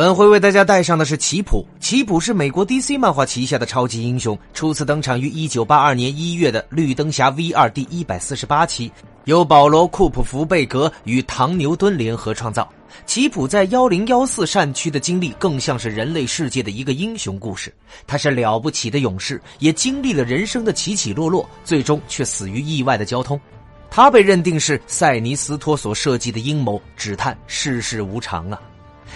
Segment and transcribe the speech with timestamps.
[0.00, 1.62] 本回为大家带上的是奇普。
[1.78, 8.90] 奇普是美国 DC 漫画旗下的超级英雄，初次登场于1982年1月的《绿灯侠 V 二》第一百四十八期，
[9.26, 12.66] 由保罗·库普福贝格与唐·牛顿联合创造。
[13.04, 17.70] 奇普在1014善区的经历更像是人类世界的一个英雄故事。
[18.06, 23.38] 他是了不起的勇士，也经历了人生的起起落落，最终却死于意外的交通。
[23.90, 28.58] 他被认定是塞尼斯托所设计的阴谋，只叹世事无常啊。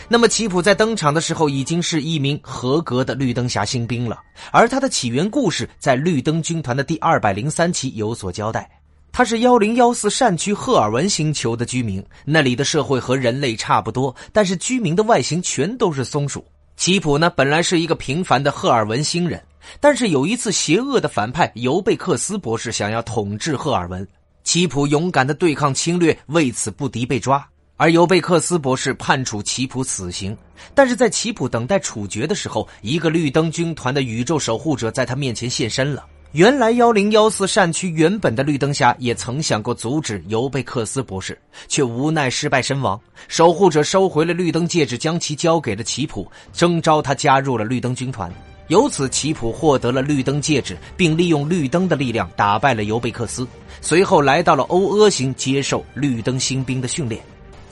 [0.08, 4.18] 那么，奇普在登场的时候已经是一名合格的绿灯侠新兵了，
[4.52, 8.68] 而他的起源故事在绿灯军团的第二百零三期有所交代。
[9.12, 16.44] 他是幺零幺四善区赫尔文星球的居民，那里的社会和人类差不多，但是居民的外形全都是松鼠。
[16.76, 19.40] 奇普呢，本来是一个平凡的赫尔文星人，
[19.80, 24.04] 但是有一次，邪恶的反派尤贝克斯博士想要统治赫尔文，
[24.42, 27.46] 奇普勇敢的对抗侵略，为此不敌被抓。
[27.76, 30.36] 而尤贝克斯博士判处奇普死刑，
[30.74, 36.04] 但是在奇普等待处决的时候，一个绿灯军团的宇宙守护者在他面前现身了。
[36.30, 41.36] 原来幺零幺四善区原本的绿灯侠也曾想过阻止尤贝克斯博士，
[41.68, 43.00] 却无奈失败身亡。
[43.28, 48.32] 守护者收回了绿灯戒指，将其交给了奇普，征召他加入了绿灯军团。
[48.68, 53.46] 由此，奇普获得了绿灯戒指，并利用绿灯的力量打败了尤贝克斯。
[53.80, 57.20] 随后来到了欧阿星，接受绿灯新兵的训练。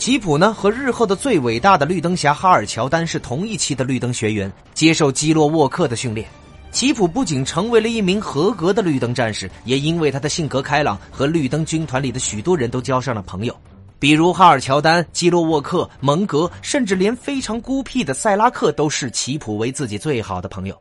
[0.02, 6.26] 吉普呢和日后的最伟大的绿灯侠哈尔乔丹是同一期的绿灯学员，接受基洛沃克的训练。
[6.72, 13.56] 吉普不仅成为了一名合格的绿灯战士，也因为他的性格开朗，和绿灯军团里的许多人都交上了朋友，
[14.00, 20.76] 比如哈尔乔丹、基洛沃克、蒙格，甚至连非常孤僻的塞拉克都视奇普为自己最好的朋友。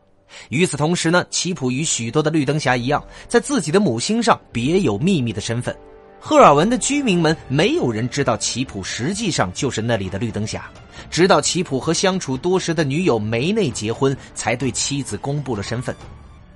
[0.50, 5.78] 与此同时呢，奇普与许多的绿灯侠一样，在自己的母星上别有秘密的身份。
[6.23, 10.69] 赫尔文的居民们没有人知道奇普实际上就是那里的绿灯侠，
[11.09, 15.95] 直到奇普和相处多时的女友梅内结婚，才对妻子公布了身份。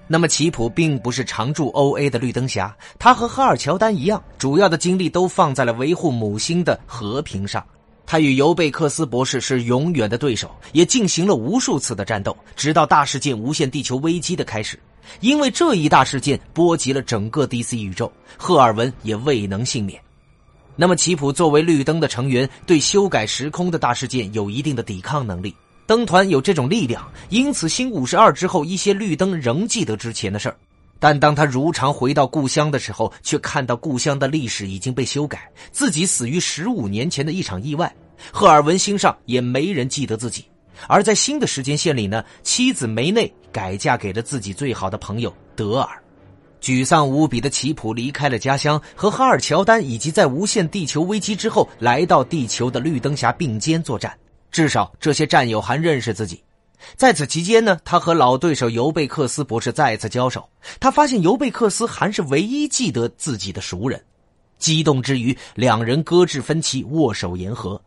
[0.07, 7.65] 那么，奇普并不是常驻 O A 的绿灯侠，他和哈尔乔丹一样，主要的精力都放在了维护母星的和平上。
[8.05, 14.79] 他与尤贝克斯博士是永远的对手，也进行了无数次的战斗，直到大事件——无限地球危机的开始。
[15.19, 19.99] 因为这一大事件波及了整个 DC 宇宙，赫尔文也未能幸免。
[20.75, 25.55] 那么，奇普作为绿灯的成员，对修改时空的大事件有一定的抵抗能力。
[25.87, 30.57] 灯团有这种力量，因此新五十二之后，一些绿灯仍记得之前的事儿。
[30.99, 37.93] 但当他如常回到故乡的时候，却看到故乡的历史已经被修改，自己死于十五年前的一场意外。
[38.31, 40.45] 赫尔文心上也没人记得自己。
[40.87, 46.01] 而在新的时间线里呢，妻子梅内改嫁给了自己最好的朋友德尔。
[46.61, 54.11] 沮丧无比的奇普离开了家乡，和哈尔乔丹以及在无限地球危机之后来到地球的绿灯侠并肩作战。
[54.49, 56.41] 至少这些战友还认识自己。
[56.95, 60.47] 在此期间呢，他和老对手尤贝克斯博士再次交手，
[60.79, 64.01] 他发现尤贝克斯还是唯一记得自己的熟人。
[64.57, 67.79] 激动之余，两人搁置分歧，握手言和。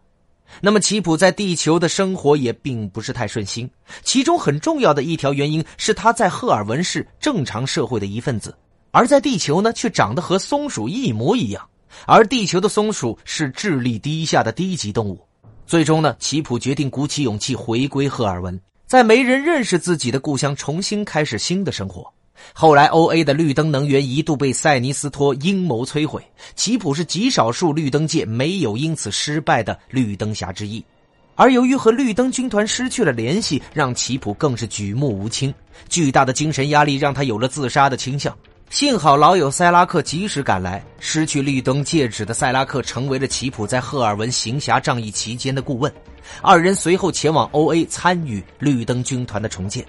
[0.60, 3.70] 那么，奇普在地球的生活也并不是太顺心。
[4.02, 8.56] 其中很重要的一条原因是他在赫尔文是正常社会的一份子，
[8.90, 11.68] 而在地球呢，却长得和松鼠一模一样。
[12.06, 15.20] 而地球的松鼠是智力低下的低级动物。
[15.66, 22.12] 最终呢，奇普决定鼓起勇气回归赫尔文，在没人认识自己的故乡重新开始新的生活。
[22.52, 26.22] 后来，O A 的绿灯能源一度被塞尼斯托阴谋摧毁。
[26.54, 30.84] 奇普是极少数绿灯界没有因此失败的绿灯侠之一，
[31.34, 35.54] 而由于和绿灯军团失去了联系，让奇普更是举目无亲。
[35.88, 38.36] 巨大的精神压力让他有了自杀的倾向。
[38.70, 45.90] 幸好老友塞拉克及时赶来，失去绿灯戒指的塞拉克成为了奇普在赫尔文行侠仗义期间的顾问。
[46.42, 49.86] 二人随后前往 O A 参与绿灯军团的重建。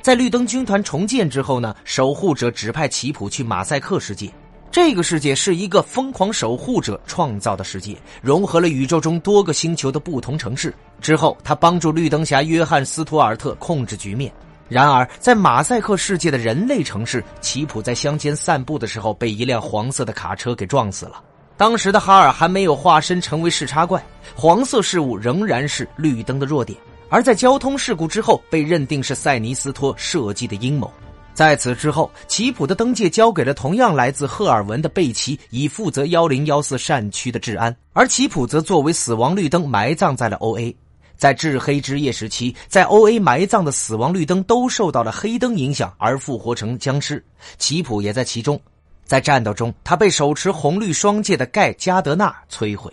[0.00, 4.32] 在绿灯军团重建之后呢，守护者指派奇普去马赛克世界。
[4.70, 10.74] 这个世界是一个疯狂守护者创造的世界，融合了宇宙中多个星球的不同城市。
[10.98, 14.32] 之后，他帮助绿灯侠约翰斯图尔特控制局面。
[14.68, 21.22] 然而，在马赛克世界的人类城市，奇普在乡间散步的时候被一辆黄色的卡车给撞死了。
[21.58, 24.02] 当时的哈尔还没有化身成为视差怪，
[24.34, 26.78] 黄色事物仍然是绿灯的弱点。
[27.12, 30.90] 而在交通事故之后，被认定是塞尼斯托设计的阴谋。
[31.34, 40.74] 在此之后，奇普的登界交给了同样来自赫尔文的贝奇，以负责幺零幺四善区的治安，而奇普则作为死亡绿灯埋葬在了 O A。
[41.14, 47.22] 在至黑之夜时期，在 O A 埋葬的死亡绿灯都受到了黑灯影响而复活成僵尸，
[47.58, 48.58] 奇普也在其中。
[49.04, 52.90] 在战斗中，他被手持红绿双戒的盖加德纳摧毁。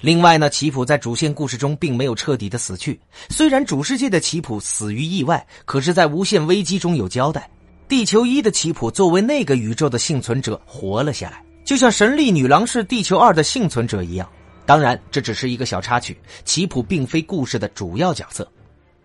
[0.00, 3.00] 另外呢，奇普在主线故事中并没有彻底的死去。
[3.28, 7.48] 虽然主世界的奇普死于意外，可是，在无限危机中有交代。
[7.86, 14.28] 地球一的奇普作为那个宇宙的幸存者活了下来，就像神力女郎是地球二的幸存者一样。
[14.66, 18.50] 当然，这只是一个小插曲，奇普并非故事的主要角色。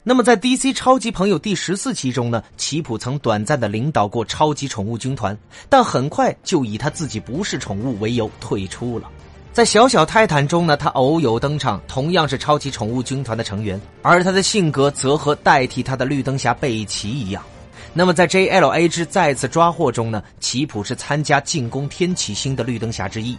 [0.02, 5.38] 那么，在 DC 超级朋友第十四期中呢，奇普曾短暂的领导过超级宠物军团，
[5.68, 9.12] 但很快就以他自己不是宠物为由退出了。
[9.60, 17.44] 在小小泰坦中呢，他偶有登场，同样是超级宠物军团的成员，而他的性格则和代替他的绿灯侠贝奇一样。
[17.92, 23.38] 那么在 JLA 之再次抓获中呢，奇普是参加进攻天启星的绿灯侠之一。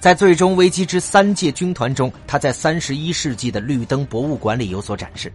[0.00, 5.32] 在最终危机之三届军团中，他在三十一世纪的绿灯博物馆里有所展示。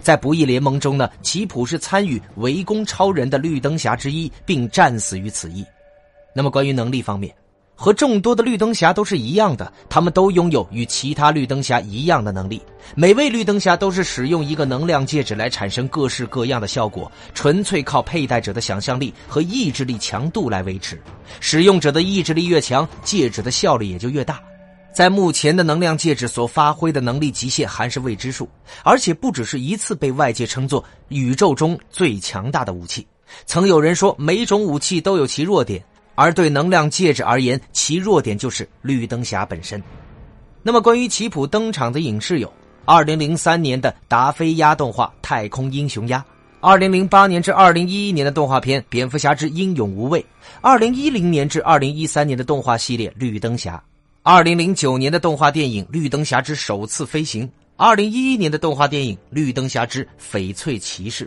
[0.00, 5.62] 在不义联盟中呢，奇普是参与围攻超人的绿灯侠之一，并战死于此役。
[6.34, 7.30] 那么关于能力方面。
[7.76, 12.62] 和众多的绿灯侠都是一样的，他们都拥有与其他绿灯侠一样的能力。
[12.94, 21.00] 每位绿灯侠都是使用一个能量戒指来产生各式各样的效果，纯粹靠佩戴者的想象力和意志力强度来维持。
[21.40, 24.40] 使用者的意志力越强，戒指的效力也就越大。
[24.92, 28.48] 在目前的能量戒指所发挥的能力极限还是未知数，
[28.84, 33.04] 而且不只是一次被外界称作宇宙中最强大的武器。
[33.46, 35.84] 曾有人说，每种武器都有其弱点。
[36.14, 39.82] 而对能量戒指而言，其弱点就是绿灯侠本身。
[40.62, 42.52] 那么，关于奇普登场的影视有：
[42.84, 46.18] 二零零三年的达菲鸭动画《太空英雄鸭》，
[46.60, 50.20] 二零零八年至二零一一年的动画片《蝙蝠侠之英勇无畏》，
[50.60, 53.76] 二零一零年至二零一三年的动画系列《绿灯侠》，
[54.22, 57.46] 二零零九年的动画电影《绿灯侠之首次飞行》，
[57.76, 61.26] 二零一一年的动画电影《绿灯侠之翡翠骑士》。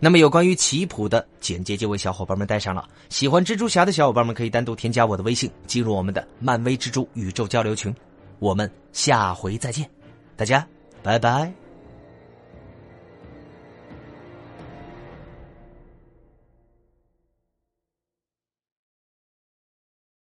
[0.00, 2.88] 那么有关于棋谱的简介就为小伙伴们带上了。
[3.08, 7.94] 喜欢蜘蛛侠的小伙伴们可以单独添加我的微信，进入我们的漫威蜘蛛宇宙交流群。
[8.38, 9.88] 我们下回再见，
[10.36, 10.66] 大家
[11.02, 11.61] 拜拜。